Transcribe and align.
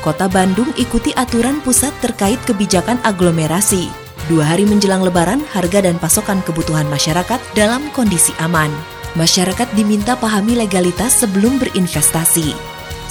Kota 0.00 0.32
Bandung 0.32 0.72
ikuti 0.80 1.12
aturan 1.12 1.60
pusat 1.60 1.92
terkait 2.00 2.40
kebijakan 2.48 2.96
aglomerasi. 3.04 3.92
Dua 4.32 4.48
hari 4.48 4.64
menjelang 4.64 5.04
lebaran, 5.04 5.44
harga 5.52 5.84
dan 5.84 6.00
pasokan 6.00 6.40
kebutuhan 6.40 6.88
masyarakat 6.88 7.36
dalam 7.52 7.84
kondisi 7.92 8.32
aman. 8.40 8.72
Masyarakat 9.12 9.68
diminta 9.76 10.16
pahami 10.16 10.56
legalitas 10.56 11.20
sebelum 11.20 11.60
berinvestasi. 11.60 12.56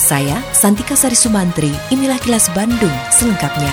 Saya, 0.02 0.42
Santika 0.50 0.98
Sari 0.98 1.14
Sumantri, 1.14 1.70
inilah 1.94 2.18
kilas 2.18 2.50
Bandung 2.58 2.94
selengkapnya. 3.14 3.70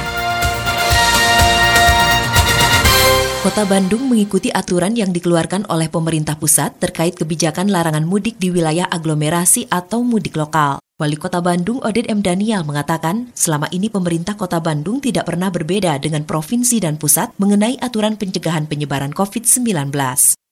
Kota 3.40 3.64
Bandung 3.64 4.12
mengikuti 4.12 4.52
aturan 4.52 4.92
yang 4.92 5.08
dikeluarkan 5.16 5.72
oleh 5.72 5.88
pemerintah 5.88 6.36
pusat 6.36 6.76
terkait 6.76 7.16
kebijakan 7.16 7.72
larangan 7.72 8.04
mudik 8.04 8.36
di 8.36 8.52
wilayah 8.52 8.84
aglomerasi 8.92 9.72
atau 9.72 10.04
mudik 10.04 10.36
lokal. 10.36 10.84
Wali 10.96 11.20
Kota 11.20 11.44
Bandung 11.44 11.76
Oded 11.84 12.08
M. 12.08 12.24
Daniel 12.24 12.64
mengatakan, 12.64 13.28
selama 13.36 13.68
ini 13.68 13.92
pemerintah 13.92 14.32
Kota 14.32 14.64
Bandung 14.64 14.96
tidak 15.04 15.28
pernah 15.28 15.52
berbeda 15.52 16.00
dengan 16.00 16.24
provinsi 16.24 16.80
dan 16.80 16.96
pusat 16.96 17.36
mengenai 17.36 17.76
aturan 17.84 18.16
pencegahan 18.16 18.64
penyebaran 18.64 19.12
COVID-19. 19.12 19.92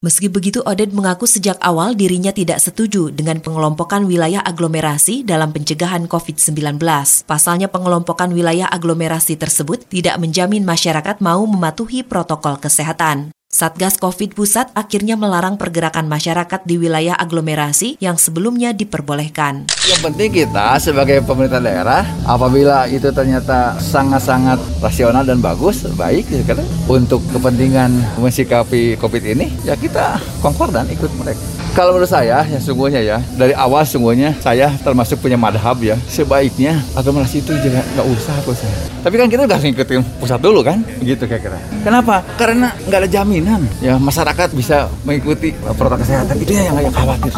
Meski 0.04 0.28
begitu, 0.28 0.60
Oded 0.68 0.92
mengaku 0.92 1.24
sejak 1.24 1.56
awal 1.64 1.96
dirinya 1.96 2.28
tidak 2.28 2.60
setuju 2.60 3.08
dengan 3.08 3.40
pengelompokan 3.40 4.04
wilayah 4.04 4.44
aglomerasi 4.44 5.24
dalam 5.24 5.48
pencegahan 5.48 6.04
COVID-19. 6.12 6.76
Pasalnya 7.24 7.72
pengelompokan 7.72 8.28
wilayah 8.36 8.68
aglomerasi 8.68 9.40
tersebut 9.40 9.88
tidak 9.88 10.20
menjamin 10.20 10.68
masyarakat 10.68 11.24
mau 11.24 11.40
mematuhi 11.48 12.04
protokol 12.04 12.60
kesehatan. 12.60 13.32
Satgas 13.54 14.02
COVID 14.02 14.34
Pusat 14.34 14.74
akhirnya 14.74 15.14
melarang 15.14 15.54
pergerakan 15.54 16.10
masyarakat 16.10 16.66
di 16.66 16.74
wilayah 16.74 17.14
aglomerasi 17.14 18.02
yang 18.02 18.18
sebelumnya 18.18 18.74
diperbolehkan. 18.74 19.70
Yang 19.86 20.00
penting 20.02 20.30
kita 20.34 20.74
sebagai 20.82 21.22
pemerintah 21.22 21.62
daerah, 21.62 22.02
apabila 22.26 22.90
itu 22.90 23.14
ternyata 23.14 23.78
sangat-sangat 23.78 24.58
rasional 24.82 25.22
dan 25.22 25.38
bagus, 25.38 25.86
baik, 25.94 26.26
gitu 26.34 26.42
kan, 26.50 26.66
untuk 26.90 27.22
kepentingan 27.30 27.94
mensikapi 28.18 28.98
COVID 28.98 29.22
ini, 29.22 29.46
ya 29.62 29.78
kita 29.78 30.18
konkordan 30.42 30.90
ikut 30.90 31.14
mereka. 31.14 31.63
Kalau 31.74 31.90
menurut 31.90 32.06
saya, 32.06 32.46
ya 32.46 32.58
sungguhnya 32.62 33.02
ya, 33.02 33.18
dari 33.34 33.50
awal 33.50 33.82
sungguhnya 33.82 34.30
saya 34.38 34.70
termasuk 34.78 35.18
punya 35.18 35.34
madhab 35.34 35.74
ya, 35.82 35.98
sebaiknya 36.06 36.78
aglomerasi 36.94 37.42
itu 37.42 37.50
juga 37.58 37.82
nggak 37.98 38.06
usah 38.14 38.38
pusat. 38.46 38.70
Tapi 39.02 39.14
kan 39.18 39.26
kita 39.26 39.42
udah 39.42 39.58
ngikutin 39.58 40.22
pusat 40.22 40.38
dulu 40.38 40.62
kan, 40.62 40.86
begitu 41.02 41.26
kira-kira. 41.26 41.58
Kenapa? 41.82 42.22
Karena 42.38 42.70
nggak 42.86 42.98
ada 43.02 43.10
jaminan 43.10 43.66
ya 43.82 43.98
masyarakat 43.98 44.54
bisa 44.54 44.86
mengikuti 45.02 45.50
protokol 45.50 45.98
kesehatan 45.98 46.38
itu 46.38 46.54
yang 46.54 46.78
yang 46.78 46.94
khawatir 46.94 47.34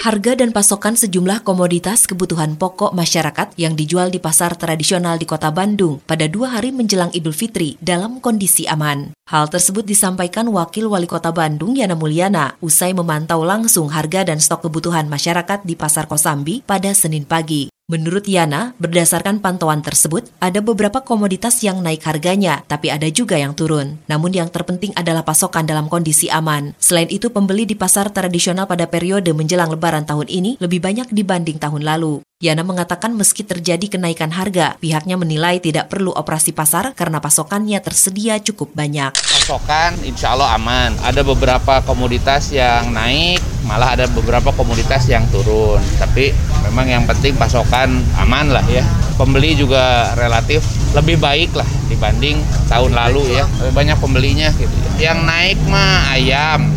harga 0.00 0.32
dan 0.32 0.48
pasokan 0.48 0.96
sejumlah 0.96 1.44
komoditas 1.44 2.08
kebutuhan 2.08 2.56
pokok 2.56 2.96
masyarakat 2.96 3.52
yang 3.60 3.76
dijual 3.76 4.08
di 4.08 4.16
pasar 4.16 4.56
tradisional 4.56 5.20
di 5.20 5.28
kota 5.28 5.52
Bandung 5.52 6.00
pada 6.08 6.24
dua 6.24 6.56
hari 6.56 6.72
menjelang 6.72 7.12
Idul 7.12 7.36
Fitri 7.36 7.76
dalam 7.84 8.16
kondisi 8.24 8.64
aman. 8.64 9.12
Hal 9.28 9.52
tersebut 9.52 9.84
disampaikan 9.84 10.48
Wakil 10.48 10.88
Wali 10.88 11.04
Kota 11.04 11.30
Bandung 11.36 11.76
Yana 11.76 11.94
Mulyana 12.00 12.56
usai 12.64 12.96
memantau 12.96 13.44
langsung 13.44 13.92
harga 13.92 14.24
dan 14.24 14.40
stok 14.40 14.72
kebutuhan 14.72 15.04
masyarakat 15.06 15.68
di 15.68 15.76
Pasar 15.76 16.08
Kosambi 16.08 16.64
pada 16.64 16.96
Senin 16.96 17.28
pagi. 17.28 17.68
Menurut 17.90 18.22
Yana, 18.30 18.78
berdasarkan 18.78 19.42
pantauan 19.42 19.82
tersebut, 19.82 20.30
ada 20.38 20.62
beberapa 20.62 21.02
komoditas 21.02 21.58
yang 21.66 21.82
naik 21.82 22.06
harganya, 22.06 22.62
tapi 22.70 22.86
ada 22.86 23.10
juga 23.10 23.34
yang 23.34 23.50
turun. 23.50 23.98
Namun 24.06 24.30
yang 24.30 24.46
terpenting 24.46 24.94
adalah 24.94 25.26
pasokan 25.26 25.66
dalam 25.66 25.90
kondisi 25.90 26.30
aman. 26.30 26.70
Selain 26.78 27.10
itu, 27.10 27.34
pembeli 27.34 27.66
di 27.66 27.74
pasar 27.74 28.14
tradisional 28.14 28.70
pada 28.70 28.86
periode 28.86 29.34
menjelang 29.34 29.74
lebaran 29.74 30.06
tahun 30.06 30.30
ini 30.30 30.62
lebih 30.62 30.78
banyak 30.78 31.10
dibanding 31.10 31.58
tahun 31.58 31.82
lalu. 31.82 32.22
Yana 32.40 32.64
mengatakan 32.64 33.12
meski 33.12 33.44
terjadi 33.44 33.98
kenaikan 33.98 34.32
harga, 34.32 34.78
pihaknya 34.80 35.20
menilai 35.20 35.60
tidak 35.60 35.92
perlu 35.92 36.08
operasi 36.14 36.56
pasar 36.56 36.96
karena 36.96 37.20
pasokannya 37.20 37.76
tersedia 37.84 38.40
cukup 38.40 38.72
banyak. 38.72 39.12
Pasokan 39.12 39.98
insya 40.08 40.32
Allah 40.32 40.56
aman. 40.56 40.96
Ada 41.04 41.20
beberapa 41.20 41.84
komoditas 41.84 42.48
yang 42.48 42.96
naik, 42.96 43.44
malah 43.68 43.92
ada 43.92 44.08
beberapa 44.08 44.56
komoditas 44.56 45.04
yang 45.04 45.28
turun. 45.28 45.84
Tapi 46.00 46.32
memang 46.68 46.86
yang 46.88 47.04
penting 47.08 47.36
pasokan 47.36 48.02
aman 48.20 48.52
lah 48.52 48.64
ya. 48.68 48.84
Pembeli 49.20 49.52
juga 49.52 50.16
relatif 50.16 50.64
lebih 50.96 51.20
baik 51.20 51.52
lah 51.52 51.68
dibanding 51.92 52.40
tahun 52.72 52.96
lalu 52.96 53.36
ya. 53.36 53.44
Lebih 53.60 53.74
banyak 53.76 53.96
pembelinya 54.00 54.48
gitu. 54.56 54.72
Yang 54.96 55.18
naik 55.24 55.58
mah 55.68 56.16
ayam, 56.16 56.72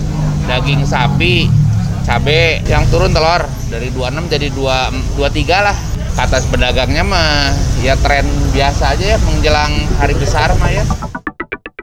daging 0.45 0.83
sapi, 0.83 1.47
cabai, 2.03 2.59
yang 2.67 2.83
turun 2.91 3.16
telur 3.16 3.47
dari 3.72 3.88
26 3.95 4.27
jadi 4.27 4.47
2 4.51 5.17
23 5.19 5.67
lah. 5.67 5.77
Kata 6.13 6.45
pedagangnya 6.45 7.01
mah 7.01 7.49
ya 7.81 7.97
tren 7.97 8.29
biasa 8.53 8.93
aja 8.93 9.17
ya 9.17 9.17
menjelang 9.25 9.73
hari 9.97 10.13
besar 10.13 10.53
mah 10.61 10.69
ya. 10.69 10.85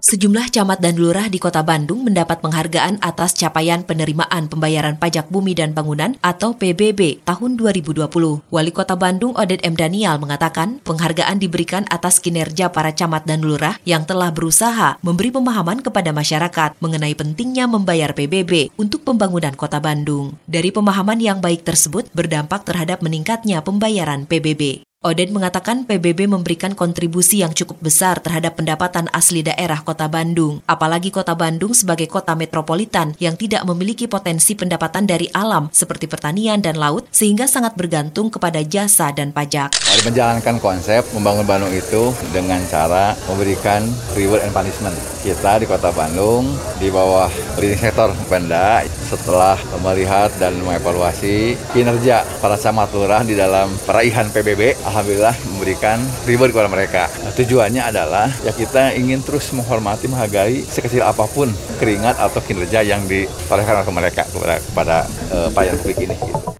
Sejumlah 0.00 0.49
camat 0.49 0.81
dan 0.81 0.97
lurah 0.97 1.28
di 1.28 1.37
kota 1.37 1.61
Bandung 1.61 2.09
mendapat 2.09 2.41
penghargaan 2.41 3.05
atas 3.05 3.37
capaian 3.37 3.84
penerimaan 3.84 4.49
pembayaran 4.49 4.97
pajak 4.97 5.28
bumi 5.28 5.53
dan 5.53 5.77
bangunan 5.77 6.16
atau 6.25 6.56
PBB 6.56 7.21
tahun 7.28 7.61
2020. 7.61 8.09
Wali 8.49 8.72
kota 8.72 8.97
Bandung 8.97 9.37
Oded 9.37 9.60
M. 9.60 9.77
Daniel 9.77 10.16
mengatakan 10.16 10.81
penghargaan 10.89 11.37
diberikan 11.37 11.84
atas 11.93 12.16
kinerja 12.16 12.72
para 12.72 12.97
camat 12.97 13.28
dan 13.28 13.44
lurah 13.44 13.77
yang 13.84 14.09
telah 14.09 14.33
berusaha 14.33 14.97
memberi 15.05 15.37
pemahaman 15.37 15.84
kepada 15.84 16.16
masyarakat 16.16 16.81
mengenai 16.81 17.12
pentingnya 17.12 17.69
membayar 17.69 18.16
PBB 18.16 18.72
untuk 18.81 19.05
pembangunan 19.05 19.53
kota 19.53 19.84
Bandung. 19.84 20.41
Dari 20.49 20.72
pemahaman 20.72 21.21
yang 21.21 21.44
baik 21.44 21.60
tersebut 21.60 22.09
berdampak 22.16 22.65
terhadap 22.65 23.05
meningkatnya 23.05 23.60
pembayaran 23.60 24.25
PBB. 24.25 24.81
Oden 25.00 25.33
mengatakan 25.33 25.88
PBB 25.88 26.28
memberikan 26.28 26.77
kontribusi 26.77 27.41
yang 27.41 27.56
cukup 27.56 27.81
besar 27.81 28.21
terhadap 28.21 28.61
pendapatan 28.61 29.09
asli 29.16 29.41
daerah 29.41 29.81
kota 29.81 30.12
Bandung, 30.12 30.61
apalagi 30.69 31.09
kota 31.09 31.33
Bandung 31.33 31.72
sebagai 31.72 32.05
kota 32.05 32.37
metropolitan 32.37 33.16
yang 33.16 33.33
tidak 33.33 33.65
memiliki 33.65 34.05
potensi 34.12 34.53
pendapatan 34.53 35.09
dari 35.09 35.25
alam 35.33 35.72
seperti 35.72 36.05
pertanian 36.05 36.60
dan 36.60 36.77
laut 36.77 37.09
sehingga 37.09 37.49
sangat 37.49 37.81
bergantung 37.81 38.28
kepada 38.28 38.60
jasa 38.60 39.09
dan 39.16 39.33
pajak. 39.33 39.72
Mari 39.72 40.05
menjalankan 40.05 40.60
konsep 40.60 41.00
membangun 41.16 41.49
Bandung 41.49 41.72
itu 41.72 42.12
dengan 42.37 42.60
cara 42.69 43.16
memberikan 43.25 43.81
reward 44.12 44.44
and 44.44 44.53
punishment. 44.53 45.00
Kita 45.25 45.56
di 45.56 45.65
kota 45.65 45.97
Bandung 45.97 46.44
di 46.77 46.93
bawah 46.93 47.33
leading 47.56 47.81
sektor 47.81 48.12
Pemda 48.28 48.84
setelah 49.10 49.59
melihat 49.82 50.31
dan 50.38 50.54
mengevaluasi 50.62 51.59
kinerja 51.75 52.22
para 52.38 52.54
camat 52.54 52.94
lurah 52.94 53.26
di 53.26 53.34
dalam 53.34 53.75
peraihan 53.82 54.31
PBB 54.31 54.78
alhamdulillah 54.87 55.34
memberikan 55.50 55.98
reward 56.31 56.54
kepada 56.54 56.71
mereka. 56.71 57.03
Nah, 57.26 57.34
tujuannya 57.34 57.82
adalah 57.82 58.31
ya 58.47 58.54
kita 58.54 58.94
ingin 58.94 59.19
terus 59.26 59.50
menghormati, 59.50 60.06
menghargai 60.06 60.62
sekecil 60.62 61.03
apa 61.03 61.26
pun 61.26 61.50
keringat 61.82 62.22
atau 62.22 62.38
kinerja 62.38 62.87
yang 62.87 63.03
ditorehkan 63.10 63.82
oleh 63.82 63.91
mereka 63.91 64.22
kepada 64.31 64.62
kepada 64.62 64.97
uh, 65.34 65.48
pelayan 65.50 65.75
publik 65.82 66.06
ini. 66.06 66.15
Gitu. 66.15 66.59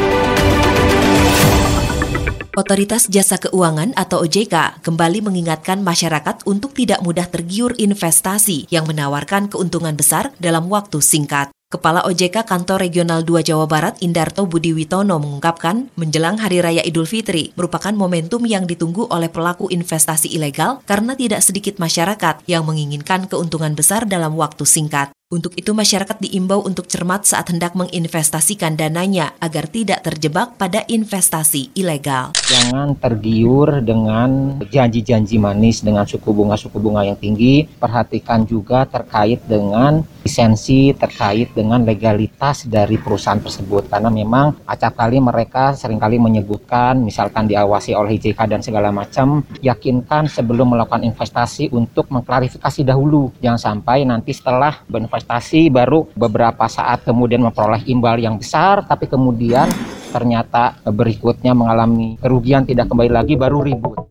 Otoritas 2.61 3.09
Jasa 3.09 3.41
Keuangan 3.41 3.97
atau 3.97 4.21
OJK 4.21 4.85
kembali 4.85 5.25
mengingatkan 5.25 5.81
masyarakat 5.81 6.45
untuk 6.45 6.77
tidak 6.77 7.01
mudah 7.01 7.25
tergiur 7.25 7.73
investasi 7.73 8.69
yang 8.69 8.85
menawarkan 8.85 9.49
keuntungan 9.49 9.97
besar 9.97 10.29
dalam 10.37 10.69
waktu 10.69 11.01
singkat. 11.01 11.49
Kepala 11.73 12.05
OJK 12.05 12.45
Kantor 12.45 12.85
Regional 12.85 13.25
2 13.25 13.49
Jawa 13.49 13.65
Barat 13.65 13.97
Indarto 14.05 14.45
Budi 14.45 14.77
Witono 14.77 15.17
mengungkapkan, 15.17 15.89
menjelang 15.97 16.37
Hari 16.37 16.61
Raya 16.61 16.85
Idul 16.85 17.09
Fitri 17.09 17.49
merupakan 17.57 17.97
momentum 17.97 18.45
yang 18.45 18.69
ditunggu 18.69 19.09
oleh 19.09 19.33
pelaku 19.33 19.65
investasi 19.73 20.29
ilegal 20.29 20.85
karena 20.85 21.17
tidak 21.17 21.41
sedikit 21.41 21.81
masyarakat 21.81 22.45
yang 22.45 22.61
menginginkan 22.69 23.25
keuntungan 23.25 23.73
besar 23.73 24.05
dalam 24.05 24.37
waktu 24.37 24.69
singkat. 24.69 25.09
Untuk 25.31 25.55
itu 25.55 25.71
masyarakat 25.71 26.19
diimbau 26.19 26.59
untuk 26.59 26.91
cermat 26.91 27.23
saat 27.23 27.47
hendak 27.47 27.71
menginvestasikan 27.71 28.75
dananya 28.75 29.31
agar 29.39 29.63
tidak 29.71 30.03
terjebak 30.03 30.59
pada 30.59 30.83
investasi 30.91 31.71
ilegal. 31.71 32.35
Jangan 32.51 32.99
tergiur 32.99 33.79
dengan 33.79 34.59
janji-janji 34.59 35.39
manis 35.39 35.87
dengan 35.87 36.03
suku 36.03 36.35
bunga-suku 36.35 36.75
bunga 36.83 37.07
yang 37.07 37.15
tinggi. 37.15 37.63
Perhatikan 37.63 38.43
juga 38.43 38.83
terkait 38.83 39.39
dengan 39.47 40.03
lisensi, 40.27 40.91
terkait 40.91 41.55
dengan 41.55 41.79
legalitas 41.87 42.67
dari 42.67 42.99
perusahaan 42.99 43.39
tersebut. 43.39 43.87
Karena 43.87 44.11
memang 44.11 44.67
acap 44.67 44.99
kali 44.99 45.23
mereka 45.23 45.79
sering 45.79 46.03
kali 46.03 46.19
menyebutkan 46.19 46.99
misalkan 46.99 47.47
diawasi 47.47 47.95
oleh 47.95 48.19
IJK 48.19 48.51
dan 48.51 48.59
segala 48.59 48.91
macam. 48.91 49.47
Yakinkan 49.63 50.27
sebelum 50.27 50.75
melakukan 50.75 51.07
investasi 51.07 51.71
untuk 51.71 52.11
mengklarifikasi 52.11 52.83
dahulu. 52.83 53.31
Jangan 53.39 53.79
sampai 53.79 54.03
nanti 54.03 54.35
setelah 54.35 54.83
berinvestasi 54.91 55.20
investasi 55.21 55.69
baru 55.69 56.09
beberapa 56.17 56.65
saat 56.65 57.05
kemudian 57.05 57.45
memperoleh 57.45 57.85
imbal 57.85 58.17
yang 58.17 58.41
besar 58.41 58.81
tapi 58.89 59.05
kemudian 59.05 59.69
ternyata 60.09 60.81
berikutnya 60.81 61.53
mengalami 61.53 62.17
kerugian 62.17 62.65
tidak 62.65 62.89
kembali 62.89 63.13
lagi 63.13 63.37
baru 63.37 63.61
ribut. 63.61 64.01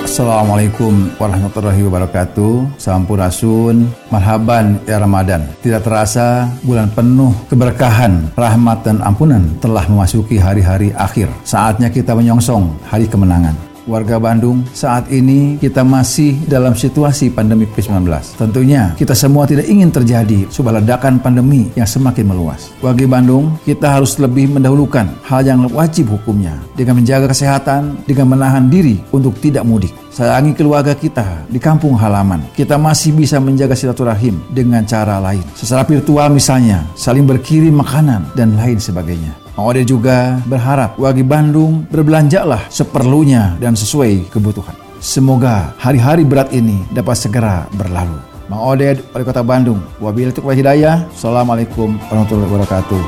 Assalamualaikum 0.00 1.08
warahmatullahi 1.16 1.88
wabarakatuh. 1.88 2.76
Sampurasun 2.76 3.88
Marhaban 4.12 4.76
ya 4.84 5.00
Ramadan. 5.00 5.48
Tidak 5.64 5.80
terasa 5.80 6.52
bulan 6.60 6.92
penuh 6.92 7.32
keberkahan 7.48 8.28
Rahmat 8.36 8.84
dan 8.84 9.00
ampunan 9.00 9.40
Telah 9.64 9.88
memasuki 9.88 10.36
hari-hari 10.36 10.92
akhir. 10.92 11.32
Saatnya 11.48 11.88
kita 11.88 12.12
menyongsong 12.12 12.76
hari 12.92 13.08
kemenangan 13.08 13.71
warga 13.86 14.18
Bandung, 14.18 14.62
saat 14.70 15.10
ini 15.10 15.58
kita 15.58 15.82
masih 15.82 16.38
dalam 16.46 16.74
situasi 16.76 17.32
pandemi 17.34 17.66
COVID-19. 17.70 18.08
Tentunya 18.38 18.94
kita 18.94 19.14
semua 19.16 19.48
tidak 19.48 19.66
ingin 19.66 19.90
terjadi 19.90 20.46
sebuah 20.48 20.82
ledakan 20.82 21.18
pandemi 21.18 21.70
yang 21.74 21.88
semakin 21.88 22.30
meluas. 22.30 22.70
Warga 22.78 23.06
Bandung, 23.08 23.58
kita 23.66 23.98
harus 23.98 24.18
lebih 24.18 24.54
mendahulukan 24.54 25.10
hal 25.26 25.42
yang 25.42 25.66
wajib 25.70 26.14
hukumnya 26.14 26.58
dengan 26.78 27.02
menjaga 27.02 27.30
kesehatan, 27.30 28.02
dengan 28.06 28.36
menahan 28.36 28.70
diri 28.70 29.02
untuk 29.10 29.34
tidak 29.42 29.66
mudik. 29.66 29.92
Sayangi 30.12 30.52
keluarga 30.52 30.92
kita 30.92 31.48
di 31.48 31.56
kampung 31.56 31.96
halaman. 31.96 32.44
Kita 32.52 32.76
masih 32.76 33.16
bisa 33.16 33.40
menjaga 33.40 33.72
silaturahim 33.72 34.36
dengan 34.52 34.84
cara 34.84 35.16
lain. 35.16 35.40
Secara 35.56 35.88
virtual 35.88 36.28
misalnya, 36.28 36.84
saling 36.92 37.24
berkirim 37.24 37.72
makanan 37.72 38.28
dan 38.36 38.52
lain 38.52 38.76
sebagainya. 38.76 39.41
Ode 39.60 39.84
juga 39.84 40.40
berharap 40.48 40.96
warga 40.96 41.20
Bandung 41.20 41.84
berbelanjalah 41.92 42.72
seperlunya 42.72 43.60
dan 43.60 43.76
sesuai 43.76 44.32
kebutuhan. 44.32 44.72
Semoga 44.96 45.76
hari-hari 45.76 46.24
berat 46.24 46.54
ini 46.56 46.80
dapat 46.88 47.20
segera 47.20 47.68
berlalu. 47.76 48.16
Mang 48.48 48.62
Oded, 48.64 49.04
Wali 49.12 49.24
Kota 49.24 49.44
Bandung. 49.44 49.80
Wabillahi 50.00 50.32
taufiq 50.32 50.56
hidayah. 50.60 51.04
Assalamualaikum 51.12 52.00
warahmatullahi 52.08 52.48
wabarakatuh. 52.48 53.02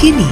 Kini, 0.00 0.28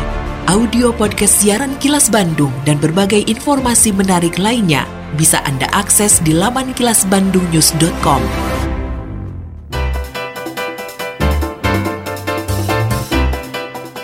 audio 0.53 0.93
podcast 0.93 1.41
siaran 1.41 1.77
Kilas 1.81 2.13
Bandung 2.13 2.53
dan 2.69 2.77
berbagai 2.77 3.25
informasi 3.25 3.93
menarik 3.93 4.37
lainnya 4.37 4.85
bisa 5.17 5.41
Anda 5.49 5.69
akses 5.73 6.21
di 6.21 6.37
laman 6.37 6.77
kilasbandungnews.com. 6.77 8.52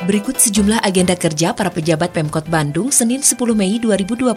Berikut 0.08 0.40
sejumlah 0.40 0.81
agenda 0.81 1.12
kerja 1.12 1.52
para 1.52 1.69
pejabat 1.69 2.16
Pemkot 2.16 2.49
Bandung 2.49 2.88
Senin 2.88 3.20
10 3.20 3.37
Mei 3.52 3.76
2021. 3.76 4.32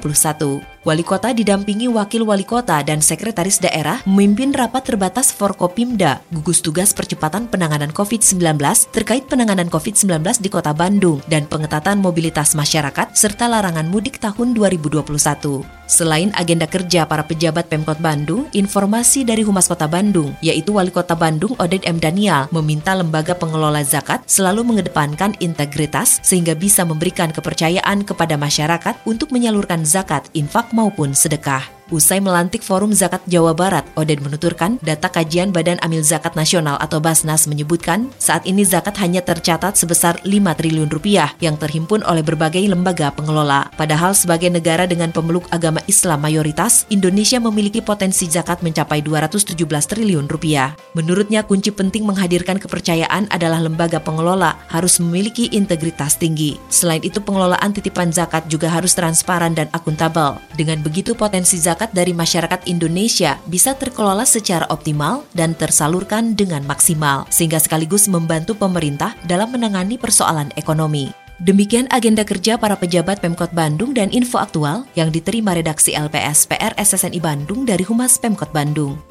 Wali 0.83 1.03
Kota 1.07 1.31
didampingi 1.31 1.87
Wakil 1.87 2.27
Wali 2.27 2.43
Kota 2.43 2.83
dan 2.83 2.99
Sekretaris 2.99 3.63
Daerah 3.63 4.03
memimpin 4.03 4.51
rapat 4.51 4.83
terbatas 4.83 5.31
Forkopimda, 5.31 6.19
gugus 6.27 6.59
tugas 6.59 6.91
percepatan 6.91 7.47
penanganan 7.47 7.95
COVID-19 7.95 8.59
terkait 8.91 9.23
penanganan 9.31 9.71
COVID-19 9.71 10.43
di 10.43 10.51
Kota 10.51 10.75
Bandung 10.75 11.23
dan 11.31 11.47
pengetatan 11.47 12.03
mobilitas 12.03 12.51
masyarakat 12.51 13.15
serta 13.15 13.47
larangan 13.47 13.87
mudik 13.87 14.19
tahun 14.19 14.51
2021. 14.51 15.80
Selain 15.91 16.31
agenda 16.39 16.63
kerja 16.63 17.03
para 17.03 17.27
pejabat 17.27 17.67
Pemkot 17.67 17.99
Bandung, 17.99 18.47
informasi 18.55 19.27
dari 19.27 19.43
Humas 19.43 19.67
Kota 19.67 19.91
Bandung, 19.91 20.31
yaitu 20.39 20.79
Wali 20.79 20.87
Kota 20.87 21.19
Bandung 21.19 21.51
Oded 21.59 21.83
M. 21.83 21.99
Daniel, 21.99 22.47
meminta 22.55 22.95
lembaga 22.95 23.35
pengelola 23.35 23.83
zakat 23.83 24.23
selalu 24.23 24.63
mengedepankan 24.63 25.35
integritas 25.43 26.23
sehingga 26.23 26.55
bisa 26.55 26.87
memberikan 26.87 27.35
kepercayaan 27.35 28.07
kepada 28.07 28.39
masyarakat 28.39 29.03
untuk 29.03 29.35
menyalurkan 29.35 29.83
zakat, 29.83 30.31
infak 30.31 30.71
maupun 30.71 31.11
sedekah. 31.11 31.80
Usai 31.91 32.23
melantik 32.23 32.63
Forum 32.63 32.95
Zakat 32.95 33.19
Jawa 33.27 33.51
Barat, 33.51 33.83
Oded 33.99 34.23
menuturkan 34.23 34.79
data 34.79 35.11
kajian 35.11 35.51
Badan 35.51 35.75
Amil 35.83 36.07
Zakat 36.07 36.39
Nasional 36.39 36.79
atau 36.79 37.03
Basnas 37.03 37.51
menyebutkan 37.51 38.07
saat 38.15 38.47
ini 38.47 38.63
zakat 38.63 38.95
hanya 39.03 39.19
tercatat 39.19 39.75
sebesar 39.75 40.15
5 40.23 40.31
triliun 40.31 40.87
rupiah 40.87 41.35
yang 41.43 41.59
terhimpun 41.59 41.99
oleh 42.07 42.23
berbagai 42.23 42.63
lembaga 42.63 43.11
pengelola. 43.11 43.67
Padahal 43.75 44.15
sebagai 44.15 44.47
negara 44.47 44.87
dengan 44.87 45.11
pemeluk 45.11 45.51
agama 45.51 45.83
Islam 45.83 46.23
mayoritas, 46.23 46.87
Indonesia 46.87 47.43
memiliki 47.43 47.83
potensi 47.83 48.23
zakat 48.23 48.63
mencapai 48.63 49.03
217 49.03 49.59
triliun 49.67 50.31
rupiah. 50.31 50.71
Menurutnya 50.95 51.43
kunci 51.43 51.75
penting 51.75 52.07
menghadirkan 52.07 52.55
kepercayaan 52.55 53.27
adalah 53.27 53.59
lembaga 53.59 53.99
pengelola 53.99 54.55
harus 54.71 54.95
memiliki 55.03 55.51
integritas 55.51 56.15
tinggi. 56.15 56.55
Selain 56.71 57.03
itu 57.03 57.19
pengelolaan 57.19 57.75
titipan 57.75 58.15
zakat 58.15 58.47
juga 58.47 58.71
harus 58.71 58.95
transparan 58.95 59.51
dan 59.51 59.67
akuntabel. 59.75 60.39
Dengan 60.55 60.79
begitu 60.79 61.19
potensi 61.19 61.59
zakat 61.59 61.80
zakat 61.81 61.97
dari 61.97 62.13
masyarakat 62.13 62.69
Indonesia 62.69 63.41
bisa 63.49 63.73
terkelola 63.73 64.21
secara 64.21 64.69
optimal 64.69 65.25
dan 65.33 65.57
tersalurkan 65.57 66.37
dengan 66.37 66.61
maksimal, 66.61 67.25
sehingga 67.33 67.57
sekaligus 67.57 68.05
membantu 68.05 68.53
pemerintah 68.53 69.17
dalam 69.25 69.49
menangani 69.49 69.97
persoalan 69.97 70.53
ekonomi. 70.53 71.09
Demikian 71.41 71.89
agenda 71.89 72.21
kerja 72.21 72.53
para 72.53 72.77
pejabat 72.77 73.17
Pemkot 73.17 73.49
Bandung 73.49 73.97
dan 73.97 74.13
info 74.13 74.37
aktual 74.37 74.85
yang 74.93 75.09
diterima 75.09 75.57
redaksi 75.57 75.97
LPS 75.97 76.45
PR 76.45 76.77
SSNI 76.77 77.17
Bandung 77.17 77.65
dari 77.65 77.81
Humas 77.81 78.21
Pemkot 78.21 78.53
Bandung. 78.53 79.10